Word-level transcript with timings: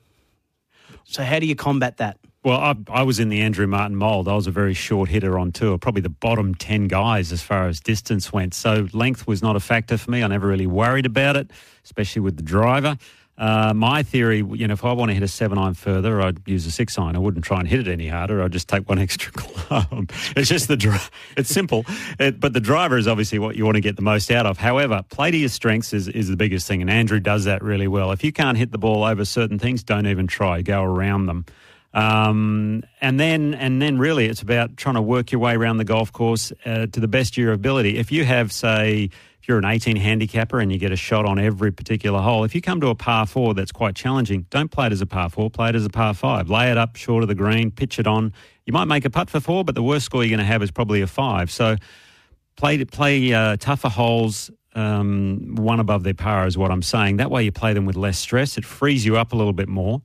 So 1.11 1.23
how 1.23 1.39
do 1.39 1.45
you 1.45 1.55
combat 1.55 1.97
that? 1.97 2.17
Well, 2.43 2.59
I, 2.59 2.75
I, 2.89 3.03
was 3.03 3.19
in 3.19 3.29
the 3.29 3.41
Andrew 3.41 3.67
Martin 3.67 3.97
mould. 3.97 4.27
I 4.27 4.33
was 4.33 4.47
a 4.47 4.51
very 4.51 4.73
short 4.73 5.09
hitter 5.09 5.37
on 5.37 5.51
tour, 5.51 5.77
probably 5.77 6.01
the 6.01 6.09
bottom 6.09 6.55
10 6.55 6.87
guys 6.87 7.31
as 7.31 7.41
far 7.41 7.67
as 7.67 7.79
distance 7.79 8.33
went. 8.33 8.53
So 8.55 8.87
length 8.93 9.27
was 9.27 9.43
not 9.43 9.55
a 9.55 9.59
factor 9.59 9.97
for 9.97 10.09
me. 10.09 10.23
I 10.23 10.27
never 10.27 10.47
really 10.47 10.65
worried 10.65 11.05
about 11.05 11.35
it, 11.35 11.51
especially 11.83 12.21
with 12.21 12.37
the 12.37 12.43
driver. 12.43 12.97
Uh, 13.41 13.73
my 13.73 14.03
theory, 14.03 14.37
you 14.37 14.67
know, 14.67 14.73
if 14.73 14.85
I 14.85 14.93
want 14.93 15.09
to 15.09 15.15
hit 15.15 15.23
a 15.23 15.27
seven 15.27 15.57
iron 15.57 15.73
further, 15.73 16.21
I'd 16.21 16.47
use 16.47 16.67
a 16.67 16.71
six 16.71 16.95
iron. 16.99 17.15
I 17.15 17.19
wouldn't 17.19 17.43
try 17.43 17.57
and 17.57 17.67
hit 17.67 17.79
it 17.79 17.87
any 17.87 18.07
harder. 18.07 18.43
I'd 18.43 18.51
just 18.51 18.67
take 18.67 18.87
one 18.87 18.99
extra 19.07 19.31
club. 19.31 20.11
It's 20.35 20.47
just 20.47 20.67
the, 20.67 20.77
dri- 20.77 20.99
it's 21.35 21.49
simple. 21.49 21.83
It, 22.19 22.39
but 22.39 22.53
the 22.53 22.59
driver 22.59 22.99
is 22.99 23.07
obviously 23.07 23.39
what 23.39 23.55
you 23.55 23.65
want 23.65 23.77
to 23.77 23.81
get 23.81 23.95
the 23.95 24.03
most 24.03 24.29
out 24.29 24.45
of. 24.45 24.59
However, 24.59 25.03
play 25.09 25.31
to 25.31 25.37
your 25.37 25.49
strengths 25.49 25.91
is, 25.91 26.07
is 26.07 26.27
the 26.27 26.35
biggest 26.35 26.67
thing. 26.67 26.81
And 26.81 26.89
Andrew 26.91 27.19
does 27.19 27.45
that 27.45 27.63
really 27.63 27.87
well. 27.87 28.11
If 28.11 28.23
you 28.23 28.31
can't 28.31 28.59
hit 28.59 28.71
the 28.71 28.77
ball 28.77 29.03
over 29.03 29.25
certain 29.25 29.57
things, 29.57 29.81
don't 29.81 30.05
even 30.05 30.27
try. 30.27 30.61
Go 30.61 30.83
around 30.83 31.25
them. 31.25 31.47
Um, 31.93 32.83
and 33.01 33.19
then, 33.19 33.53
and 33.53 33.81
then, 33.81 33.97
really, 33.97 34.27
it's 34.27 34.41
about 34.41 34.77
trying 34.77 34.95
to 34.95 35.01
work 35.01 35.31
your 35.31 35.41
way 35.41 35.55
around 35.55 35.77
the 35.77 35.83
golf 35.83 36.11
course 36.13 36.53
uh, 36.65 36.87
to 36.87 36.99
the 36.99 37.07
best 37.07 37.33
of 37.33 37.37
your 37.37 37.51
ability. 37.51 37.97
If 37.97 38.11
you 38.11 38.23
have, 38.23 38.51
say, 38.51 39.09
if 39.41 39.47
you're 39.47 39.57
an 39.57 39.65
18 39.65 39.95
handicapper 39.95 40.59
and 40.59 40.71
you 40.71 40.77
get 40.77 40.91
a 40.91 40.95
shot 40.95 41.25
on 41.25 41.39
every 41.39 41.71
particular 41.71 42.21
hole, 42.21 42.43
if 42.43 42.53
you 42.53 42.61
come 42.61 42.79
to 42.81 42.87
a 42.87 42.95
par 42.95 43.25
four 43.25 43.53
that's 43.53 43.71
quite 43.71 43.95
challenging, 43.95 44.45
don't 44.51 44.69
play 44.69 44.85
it 44.85 44.93
as 44.93 45.01
a 45.01 45.05
par 45.05 45.29
four, 45.29 45.49
play 45.49 45.69
it 45.69 45.75
as 45.75 45.83
a 45.83 45.89
par 45.89 46.13
five. 46.13 46.49
Lay 46.49 46.69
it 46.71 46.77
up 46.77 46.95
short 46.95 47.23
of 47.23 47.27
the 47.27 47.35
green, 47.35 47.71
pitch 47.71 47.97
it 47.97 48.07
on. 48.07 48.33
You 48.65 48.73
might 48.73 48.85
make 48.85 49.03
a 49.03 49.09
putt 49.09 49.29
for 49.29 49.39
four, 49.39 49.65
but 49.65 49.73
the 49.73 49.83
worst 49.83 50.05
score 50.05 50.23
you're 50.23 50.29
going 50.29 50.45
to 50.45 50.45
have 50.45 50.61
is 50.61 50.69
probably 50.69 51.01
a 51.01 51.07
five. 51.07 51.51
So 51.51 51.75
play 52.55 52.83
play 52.85 53.33
uh, 53.33 53.57
tougher 53.57 53.89
holes. 53.89 54.51
Um, 54.73 55.55
one 55.55 55.81
above 55.81 56.03
their 56.03 56.13
par 56.13 56.47
is 56.47 56.57
what 56.57 56.71
I'm 56.71 56.83
saying. 56.83 57.17
That 57.17 57.29
way 57.29 57.43
you 57.43 57.51
play 57.51 57.73
them 57.73 57.85
with 57.85 57.97
less 57.97 58.17
stress. 58.17 58.57
It 58.57 58.63
frees 58.63 59.05
you 59.05 59.17
up 59.17 59.33
a 59.33 59.35
little 59.35 59.51
bit 59.51 59.67
more. 59.67 60.01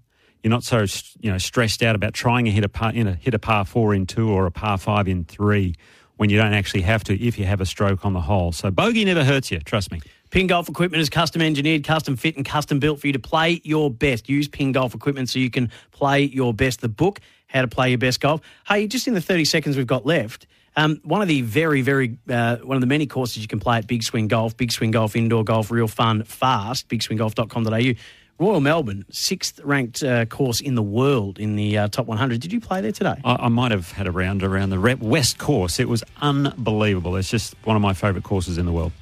You're 0.47 0.53
not 0.53 0.63
so 0.63 0.87
you 1.19 1.33
know 1.33 1.39
stressed 1.39 1.83
out 1.83 1.97
about 1.97 2.15
trying 2.15 2.45
to 2.45 2.53
hit 2.53 2.63
a 2.63 2.69
par, 2.69 2.93
you 2.95 3.03
know, 3.03 3.17
hit 3.19 3.35
a 3.35 3.39
par 3.41 3.65
four 3.65 3.93
in 3.93 4.07
two 4.07 4.31
or 4.31 4.47
a 4.47 4.53
par 4.53 4.79
five 4.79 5.09
in 5.09 5.25
three 5.25 5.75
when 6.19 6.31
you 6.31 6.39
don't 6.39 6.55
actually 6.55 6.83
have 6.83 7.03
to 7.03 7.21
if 7.21 7.37
you 7.37 7.45
have 7.47 7.61
a 7.61 7.67
stroke 7.67 8.05
on 8.05 8.13
the 8.13 8.21
hole. 8.21 8.53
So 8.53 8.71
bogey 8.71 9.05
never 9.05 9.25
hurts 9.25 9.51
you, 9.51 9.59
trust 9.59 9.91
me. 9.91 10.01
Ping 10.31 10.47
Golf 10.47 10.69
equipment 10.69 11.01
is 11.01 11.11
custom 11.11 11.43
engineered, 11.43 11.83
custom 11.83 12.15
fit, 12.15 12.37
and 12.37 12.45
custom 12.45 12.79
built 12.79 13.01
for 13.01 13.09
you 13.09 13.13
to 13.15 13.19
play 13.19 13.61
your 13.65 13.91
best. 13.91 14.29
Use 14.29 14.47
Ping 14.47 14.71
Golf 14.71 14.95
equipment 14.95 15.29
so 15.29 15.41
you 15.41 15.51
can 15.51 15.69
play 15.91 16.23
your 16.23 16.55
best. 16.55 16.81
The 16.81 16.89
book, 16.89 17.19
How 17.49 17.63
to 17.63 17.67
Play 17.67 17.89
Your 17.89 17.99
Best 17.99 18.21
Golf. 18.21 18.41
Hey, 18.69 18.87
just 18.87 19.09
in 19.09 19.15
the 19.15 19.21
30 19.21 19.47
seconds 19.47 19.77
we've 19.77 19.85
got 19.85 20.07
left, 20.07 20.47
um, 20.77 21.01
one 21.03 21.23
of 21.23 21.27
the 21.27 21.41
very, 21.41 21.83
very, 21.83 22.19
uh, 22.31 22.59
one 22.59 22.77
of 22.77 22.83
the 22.83 22.87
many 22.87 23.07
courses 23.07 23.39
you 23.39 23.49
can 23.49 23.59
play 23.59 23.79
at 23.79 23.89
Big 23.89 24.05
Swing 24.05 24.29
Golf, 24.29 24.57
Big 24.57 24.71
Swing 24.71 24.93
Golf 24.93 25.17
Indoor 25.17 25.43
Golf, 25.43 25.73
real 25.73 25.89
fun, 25.89 26.23
fast, 26.23 26.89
bigswinggolf.com.au. 26.89 27.95
Royal 28.39 28.61
Melbourne, 28.61 29.07
sixth 29.11 29.61
ranked 29.65 30.03
uh, 30.03 30.27
course 30.27 30.61
in 30.61 30.75
the 30.75 30.83
world 30.83 31.39
in 31.39 31.57
the 31.57 31.79
uh, 31.79 31.89
top 31.89 32.07
100. 32.07 32.39
Did 32.41 32.53
you 32.53 32.61
play 32.61 32.83
there 32.83 32.93
today? 32.93 33.15
I, 33.25 33.37
I, 33.47 33.49
might 33.49 33.71
have 33.71 33.93
had 33.93 34.07
a 34.07 34.11
round 34.11 34.43
around 34.43 34.71
the 34.71 34.97
West 35.01 35.39
course. 35.39 35.81
It 35.81 35.89
was 35.89 36.05
unbelievable. 36.21 37.17
It's 37.17 37.31
just 37.31 37.55
one 37.65 37.77
of 37.77 37.83
my 37.83 37.95
favourite 37.95 38.25
courses 38.25 38.59
in 38.59 38.67
the 38.67 38.73
world. 38.73 38.93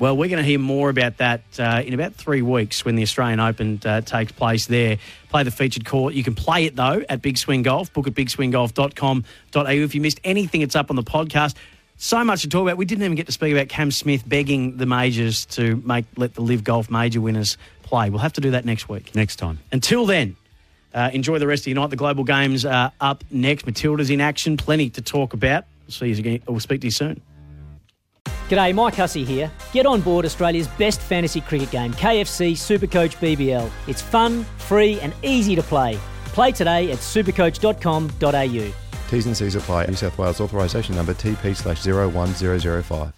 Well, 0.00 0.16
we're 0.16 0.28
going 0.28 0.42
to 0.42 0.48
hear 0.48 0.58
more 0.58 0.90
about 0.90 1.18
that 1.18 1.42
uh, 1.60 1.80
in 1.86 1.94
about 1.94 2.14
three 2.14 2.42
weeks 2.42 2.84
when 2.84 2.96
the 2.96 3.04
Australian 3.04 3.38
Open 3.38 3.80
uh, 3.84 4.00
takes 4.00 4.32
place 4.32 4.66
there. 4.66 4.98
Play 5.28 5.44
the 5.44 5.52
featured 5.52 5.84
court. 5.84 6.14
You 6.14 6.24
can 6.24 6.34
play 6.34 6.64
it, 6.64 6.74
though, 6.74 7.04
at 7.08 7.22
Big 7.22 7.38
Swing 7.38 7.62
Golf. 7.62 7.92
Book 7.92 8.08
at 8.08 8.14
bigswinggolf.com.au. 8.14 9.70
If 9.70 9.94
you 9.94 10.00
missed 10.00 10.20
anything, 10.24 10.62
it's 10.62 10.74
up 10.74 10.90
on 10.90 10.96
the 10.96 11.04
podcast. 11.04 11.54
So 11.98 12.24
much 12.24 12.42
to 12.42 12.48
talk 12.48 12.62
about. 12.62 12.78
We 12.78 12.84
didn't 12.84 13.04
even 13.04 13.14
get 13.14 13.26
to 13.26 13.32
speak 13.32 13.52
about 13.52 13.68
Cam 13.68 13.92
Smith 13.92 14.28
begging 14.28 14.76
the 14.76 14.86
majors 14.86 15.46
to 15.46 15.76
make 15.86 16.04
let 16.16 16.34
the 16.34 16.40
LIV 16.40 16.64
Golf 16.64 16.90
major 16.90 17.20
winners 17.20 17.56
play. 17.92 18.08
We'll 18.08 18.20
have 18.20 18.32
to 18.34 18.40
do 18.40 18.52
that 18.52 18.64
next 18.64 18.88
week. 18.88 19.14
Next 19.14 19.36
time. 19.36 19.58
Until 19.70 20.06
then, 20.06 20.36
uh, 20.94 21.10
enjoy 21.12 21.38
the 21.38 21.46
rest 21.46 21.64
of 21.64 21.66
your 21.66 21.76
night. 21.76 21.90
The 21.90 21.96
Global 21.96 22.24
Games 22.24 22.64
are 22.64 22.90
up 23.00 23.22
next. 23.30 23.66
Matilda's 23.66 24.08
in 24.08 24.20
action. 24.20 24.56
Plenty 24.56 24.88
to 24.90 25.02
talk 25.02 25.34
about. 25.34 25.64
We'll 25.82 25.92
see 25.92 26.06
you 26.06 26.16
again. 26.16 26.42
We'll 26.46 26.58
speak 26.60 26.80
to 26.80 26.86
you 26.86 26.90
soon. 26.90 27.20
G'day, 28.48 28.74
Mike 28.74 28.94
Hussey 28.94 29.24
here. 29.24 29.50
Get 29.72 29.84
on 29.84 30.00
board 30.00 30.24
Australia's 30.24 30.68
best 30.68 31.00
fantasy 31.00 31.40
cricket 31.42 31.70
game, 31.70 31.92
KFC 31.92 32.52
Supercoach 32.52 33.16
BBL. 33.16 33.70
It's 33.86 34.02
fun, 34.02 34.44
free, 34.58 34.98
and 35.00 35.14
easy 35.22 35.54
to 35.54 35.62
play. 35.62 35.98
Play 36.26 36.52
today 36.52 36.90
at 36.92 36.98
supercoach.com.au. 36.98 38.72
T's 39.10 39.26
and 39.26 39.36
C's 39.36 39.54
apply. 39.54 39.86
New 39.86 39.94
South 39.94 40.16
Wales 40.16 40.40
authorisation 40.40 40.96
number 40.96 41.12
TP 41.12 41.54
slash 41.54 41.84
01005. 41.86 43.12